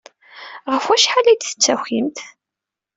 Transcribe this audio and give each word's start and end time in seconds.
Ɣef 0.73 0.85
wacḥal 0.87 1.27
ay 1.27 1.37
d-tettakimt? 1.37 2.17